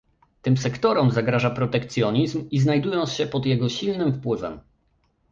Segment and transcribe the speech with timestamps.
[0.41, 4.59] Tym sektorom zagraża protekcjonizm i znajdują się pod jego silnym wpływem